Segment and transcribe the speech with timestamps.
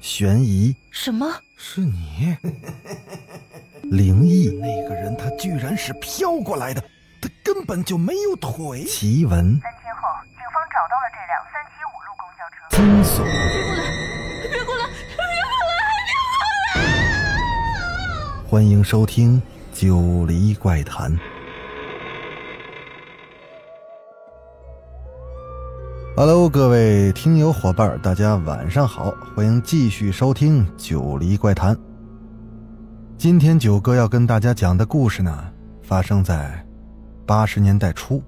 [0.00, 1.26] 悬疑，什么？
[1.56, 2.36] 是你？
[3.90, 6.80] 灵异，那个人他居然是飘过来的，
[7.20, 8.84] 他根本就没有腿。
[8.84, 12.56] 奇闻，三天后，警方找到了这辆三七五路公交车。
[12.70, 13.84] 惊悚别过来！
[14.48, 14.82] 别过来！
[14.88, 15.74] 别过来！
[16.06, 16.32] 别过
[16.74, 18.48] 来！
[18.48, 19.42] 欢迎收听
[19.78, 21.12] 《九黎怪谈》。
[26.20, 31.74] Hello，各位听友伙伴，大家晚上好，欢迎继续收听《九黎怪谈》。
[33.16, 35.42] 今天九哥要跟大家讲的故事呢，
[35.80, 36.62] 发生在
[37.24, 38.22] 八十年代初。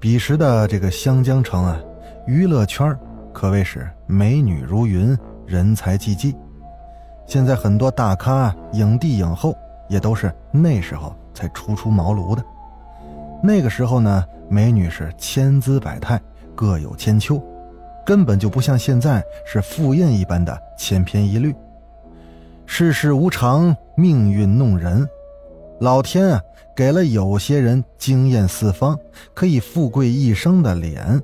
[0.00, 1.78] 彼时的这个湘江城啊，
[2.26, 2.98] 娱乐圈
[3.34, 5.14] 可谓是美女如云，
[5.44, 6.34] 人才济济。
[7.26, 9.54] 现在很多大咖、影帝、影后
[9.90, 12.42] 也都是那时候才初出茅庐的。
[13.42, 16.18] 那个时候呢，美女是千姿百态。
[16.54, 17.42] 各有千秋，
[18.04, 21.54] 根本就不像现在是复印一般的千篇一律。
[22.66, 25.06] 世事无常，命运弄人，
[25.80, 26.40] 老天啊，
[26.74, 28.98] 给了有些人惊艳四方、
[29.34, 31.20] 可以富贵一生的脸，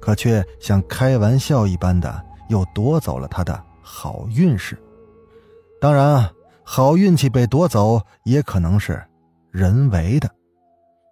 [0.00, 4.76] 可却像开玩笑一般的又夺走了他的好运势。
[5.80, 9.02] 当然啊，好运气被夺走也可能是
[9.50, 10.28] 人为的。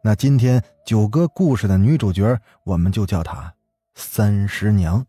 [0.02, 3.52] 那今天九哥故事的女主角，我们就叫她
[3.94, 5.04] 三十娘。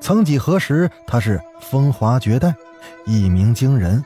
[0.00, 2.54] 曾几何时，她是风华绝代，
[3.04, 4.02] 一鸣惊人，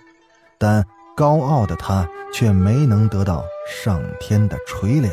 [0.58, 0.84] 但
[1.16, 5.08] 高傲的她却没能得到上天的垂怜。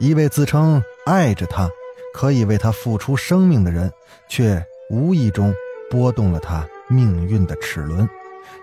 [0.00, 1.68] 一位自称爱着她，
[2.14, 3.92] 可以为她付出生命的人，
[4.28, 5.54] 却无意中
[5.90, 8.08] 拨动了她命运的齿轮。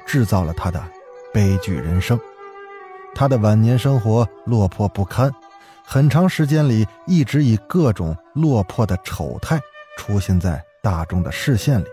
[0.06, 0.84] 制造了他的
[1.34, 2.20] 悲剧人生，
[3.14, 5.32] 他的晚年生活落魄不堪，
[5.84, 9.60] 很长时间里一直以各种落魄的丑态
[9.98, 11.86] 出现在大众的视线里。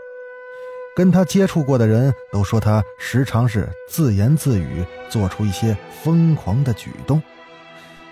[0.95, 7.23] 跟他接触过的人都说，他时常是自言自语，做出一些疯狂的举动。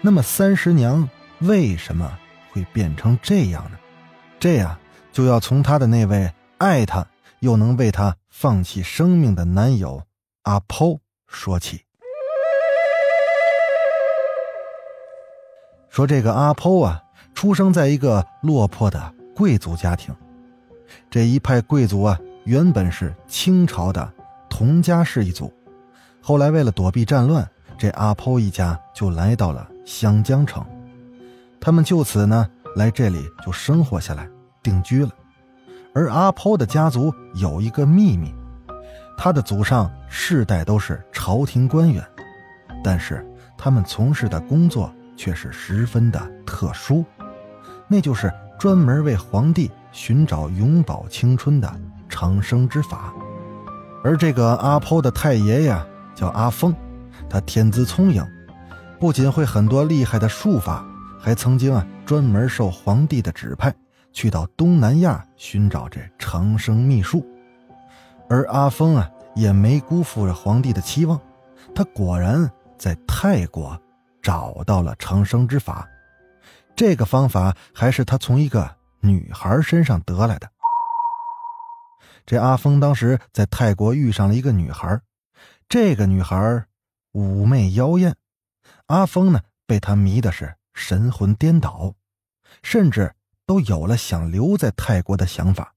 [0.03, 1.09] 那么，三十娘
[1.39, 2.19] 为什么
[2.53, 3.79] 会变成这样呢？
[4.39, 4.79] 这样
[5.13, 7.07] 就要从他的那位爱他。
[7.41, 10.03] 又能为他放弃生命的男友
[10.43, 11.83] 阿抛说起。
[15.89, 17.01] 说这个阿抛啊，
[17.33, 20.13] 出生在一个落魄的贵族家庭。
[21.09, 24.13] 这一派贵族啊，原本是清朝的
[24.51, 25.51] 佟家氏一族，
[26.21, 30.67] 后来为了躲避战乱，这阿抛一家就来到了湘江城。
[31.61, 34.29] 他们就此呢，来这里就生活下来，
[34.61, 35.13] 定居了。
[35.95, 38.35] 而阿抛的家族有一个秘密，
[39.17, 42.05] 他的祖上世代都是朝廷官员，
[42.83, 43.25] 但是
[43.57, 47.05] 他们从事的工作却是十分的特殊，
[47.87, 51.73] 那就是专门为皇帝寻找永葆青春的
[52.09, 53.15] 长生之法。
[54.03, 55.81] 而这个阿抛的太爷爷，
[56.13, 56.75] 叫阿峰，
[57.31, 58.21] 他天资聪颖，
[58.99, 60.85] 不仅会很多厉害的术法，
[61.21, 63.73] 还曾经啊专门受皇帝的指派。
[64.15, 67.27] 去到东南亚寻找这长生秘术，
[68.31, 71.21] 而阿峰啊也没辜负皇帝的期望，
[71.75, 72.49] 他果然
[72.79, 73.79] 在泰国
[74.23, 75.87] 找到了长生之法。
[76.77, 80.49] 这个方法还是他从一个女孩身上得来的。
[82.25, 85.01] 这阿峰当时在泰国遇上了一个女孩，
[85.69, 86.65] 这个女孩
[87.13, 88.15] 妩媚妖艳，
[88.87, 91.95] 阿峰呢被她迷的是神魂颠倒，
[92.63, 93.13] 甚至。
[93.47, 95.75] 都有了想留在泰国的想法，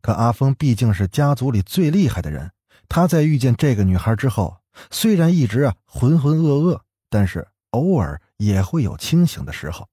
[0.00, 2.50] 可阿峰毕竟是家族里最厉害的人。
[2.88, 4.56] 他在遇见这个女孩之后，
[4.90, 9.86] 虽然一直啊浑浑噩噩，但是偶尔也会有清醒的时候。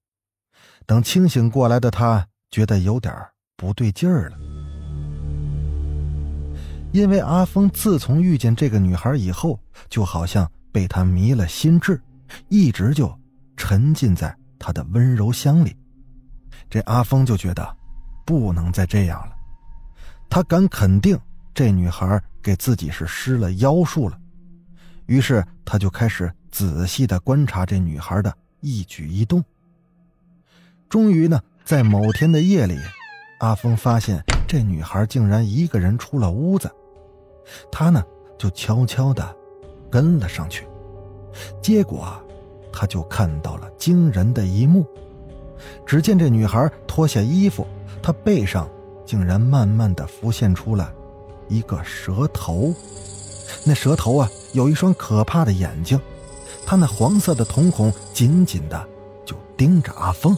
[0.86, 3.14] 等清醒过来的他，觉得有点
[3.56, 4.38] 不对劲儿了，
[6.92, 9.60] 因为阿峰自从遇见这个女孩以后，
[9.90, 12.00] 就好像被她迷了心智，
[12.48, 13.14] 一直就
[13.56, 15.76] 沉浸在她的温柔乡里。
[16.70, 17.76] 这阿峰就觉得
[18.26, 19.32] 不能再这样了，
[20.28, 21.18] 他敢肯定
[21.54, 24.18] 这女孩给自己是施了妖术了，
[25.06, 29.42] 于是他就开始仔细的观察这女孩的一举一动。
[30.88, 32.78] 终于呢，在某天的夜里，
[33.40, 36.70] 阿峰发现这女孩竟然一个人出了屋子，
[37.72, 38.02] 他呢
[38.38, 39.36] 就悄悄的
[39.90, 40.66] 跟了上去，
[41.62, 42.22] 结果
[42.72, 44.86] 他就看到了惊人的一幕。
[45.86, 47.66] 只见这女孩脱下衣服，
[48.02, 48.68] 她背上
[49.04, 50.92] 竟然慢慢的浮现出了
[51.48, 52.74] 一个蛇头。
[53.64, 55.98] 那蛇头啊，有一双可怕的眼睛，
[56.66, 58.86] 他那黄色的瞳孔紧紧的
[59.24, 60.36] 就盯着阿峰。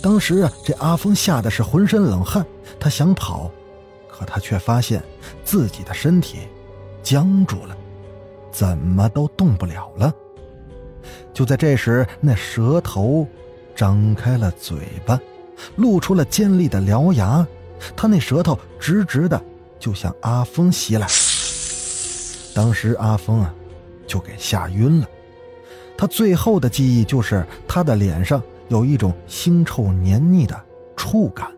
[0.00, 2.46] 当时啊，这阿峰吓得是浑身冷汗，
[2.78, 3.50] 他想跑，
[4.08, 5.02] 可他却发现
[5.44, 6.48] 自己的身体
[7.02, 7.76] 僵住了，
[8.52, 10.14] 怎么都动不了了。
[11.32, 13.26] 就在这时，那蛇头
[13.74, 15.20] 张开了嘴巴，
[15.76, 17.46] 露出了尖利的獠牙，
[17.96, 19.42] 他那舌头直直的
[19.78, 21.06] 就向阿峰袭来。
[22.54, 23.54] 当时阿峰啊，
[24.06, 25.08] 就给吓晕了。
[25.96, 30.64] 他最后的记忆就是他的脸上有一种腥臭黏腻的
[30.96, 31.50] 触感。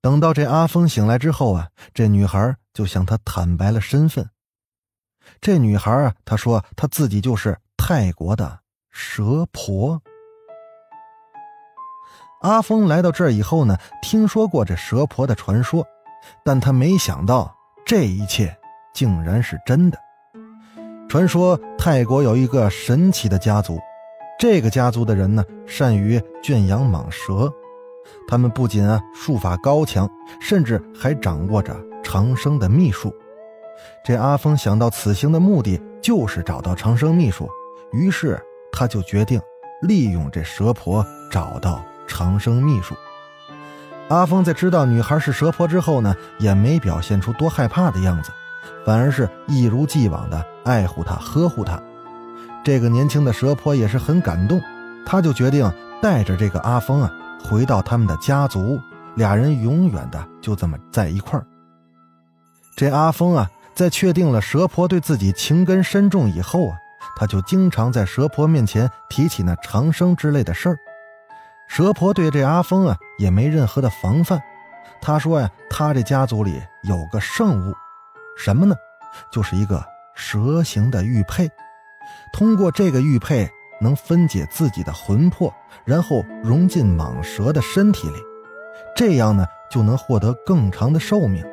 [0.00, 4.28] 等到这阿峰醒来之后啊，这女孩就向他坦白了身份。
[5.40, 8.58] 这女孩啊，她说她自己就是泰国的
[8.92, 10.00] 蛇婆。
[12.42, 15.84] 阿峰来到这儿以后呢，听说过这蛇婆的传说，
[16.44, 17.56] 但他没想到
[17.86, 18.54] 这一切
[18.92, 19.98] 竟然是真的。
[21.08, 23.78] 传说泰国有一个神奇的家族，
[24.38, 27.50] 这个家族的人呢，善于圈养蟒蛇，
[28.28, 30.08] 他们不仅啊术法高强，
[30.38, 33.14] 甚至还掌握着长生的秘术。
[34.04, 37.48] 这阿峰想到此行的目的就是找到长生秘术，
[37.92, 38.40] 于是
[38.72, 39.40] 他就决定
[39.82, 42.96] 利用这蛇婆找到长生秘术。
[44.08, 48.32] 阿峰在知道女孩是蛇婆之后呢，也没表现出多害怕的样子，
[48.84, 51.80] 反而是一如既往的爱护她、呵护她。
[52.64, 54.60] 这个年轻的蛇婆也是很感动，
[55.06, 57.12] 他就决定带着这个阿峰啊
[57.44, 58.80] 回到他们的家族，
[59.14, 61.46] 俩人永远的就这么在一块儿。
[62.76, 63.48] 这阿峰啊。
[63.74, 66.76] 在确定了蛇婆对自己情根深重以后啊，
[67.16, 70.78] 他就经常在蛇婆面前提起那长生之类的事儿。
[71.68, 74.40] 蛇婆对这阿峰啊也没任何的防范，
[75.00, 77.74] 他说呀，他这家族里有个圣物，
[78.36, 78.74] 什么呢？
[79.30, 81.48] 就是一个蛇形的玉佩，
[82.32, 83.48] 通过这个玉佩
[83.80, 85.52] 能分解自己的魂魄，
[85.84, 88.16] 然后融进蟒蛇的身体里，
[88.96, 91.44] 这样呢就能获得更长的寿命。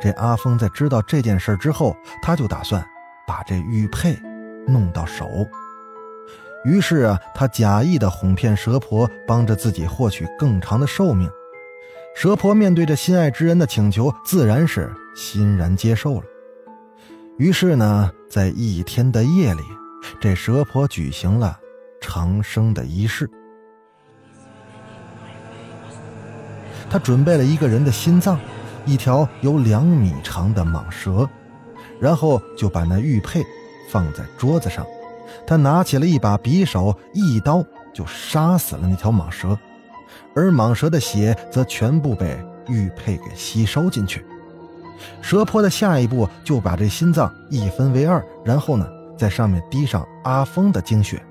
[0.00, 2.84] 这阿峰在知道这件事之后，他就打算
[3.26, 4.18] 把这玉佩
[4.68, 5.28] 弄到手。
[6.64, 11.30] 于是啊，他假意的哄骗蛇婆，帮着自己获取更长的寿命。
[12.14, 16.22] 蛇婆面对着心爱之人的请求，自然是欣然接受了。
[17.38, 19.62] 于是呢，在一天的夜里，
[20.20, 21.58] 这蛇婆举行了
[22.00, 23.30] 长生的仪式。
[26.90, 28.38] 他准备了一个人的心脏。
[28.86, 31.28] 一条有两米长的蟒蛇，
[32.00, 33.44] 然后就把那玉佩
[33.88, 34.86] 放在桌子上。
[35.46, 39.58] 他拿起了一把匕首，一刀就杀死了那条蟒蛇，
[40.34, 44.24] 而蟒蛇的血则全部被玉佩给吸收进去。
[45.22, 51.22] 蛇婆的下一步就把这心脏一分为二，然后呢，在上面滴上阿峰的精血。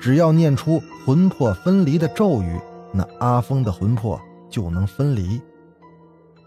[0.00, 2.60] 只要念出魂魄分离的咒语，
[2.92, 5.40] 那阿峰的魂魄就能分离。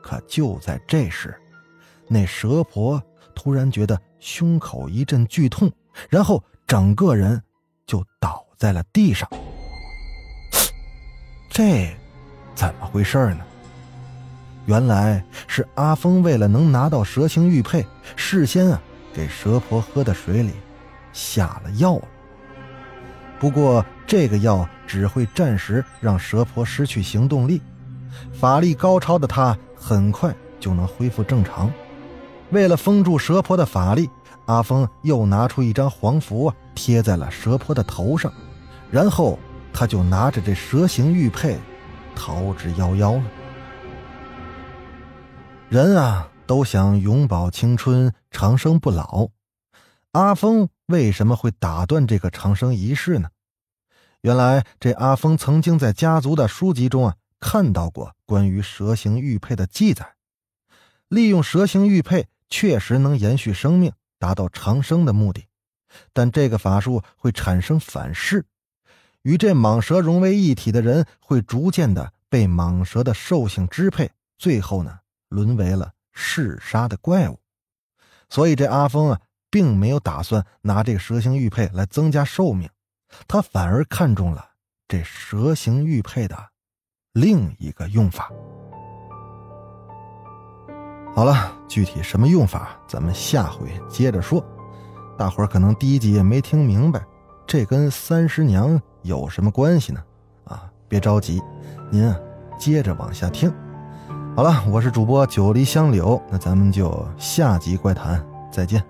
[0.02, 1.36] 可就在这时，
[2.08, 3.02] 那蛇婆
[3.36, 5.71] 突然觉得胸口一阵剧痛，
[6.10, 7.42] 然后整个人
[7.86, 9.30] 就倒在了地上。
[11.50, 11.89] 这
[12.56, 13.39] 怎么回事呢？
[14.66, 17.86] 原来是阿峰为了能拿到蛇形玉佩，
[18.16, 18.81] 事先啊
[19.13, 20.51] 给蛇婆喝的水里
[21.12, 22.07] 下了药了。
[23.39, 27.62] 不过这个药只会暂时让蛇婆失去行动力，
[28.34, 29.58] 法力高超的他。
[29.82, 31.72] 很快就能恢复正常。
[32.51, 34.10] 为了封住蛇婆的法力，
[34.46, 38.34] 阿峰又拿出一张黄符，贴在了蛇婆的头上，
[38.89, 39.38] 然后
[39.72, 41.60] 他就拿着这蛇形玉佩
[42.15, 43.24] 逃之夭夭了。
[45.70, 49.29] 人啊，都想永葆青春、长生不老。
[50.13, 53.29] 阿峰为什么会打断这个长生仪式呢？
[54.22, 57.15] 原来，这阿峰曾经在家族的书籍中啊。
[57.39, 60.15] 看到过关于蛇形玉佩的记载，
[61.08, 65.46] 利用蛇形玉佩确实能延续生命，达到长生的目的。
[66.13, 68.46] 但这个法术会产生反噬，
[69.24, 77.39] 与这蟒蛇融为一体的人会逐渐的被蟒蛇的兽性支配，最后呢，沦为了嗜杀的怪物。
[78.29, 82.70] 所以这阿峰啊，并没有打算拿这个蛇形玉佩来增加寿命，
[83.27, 84.51] 他反而看中了
[84.88, 86.50] 这蛇形玉佩的。
[87.13, 88.32] 另一个用法。
[91.13, 94.44] 好了，具体什么用法，咱们下回接着说。
[95.18, 97.04] 大伙儿可能第一集也没听明白，
[97.46, 100.01] 这跟三十娘有什么关系呢？
[100.46, 101.42] 啊，别着急，
[101.89, 102.16] 您啊
[102.58, 103.54] 接着往下听。
[104.36, 108.82] 好了，我是主播九黎香柳，那咱们就下集怪谈再见。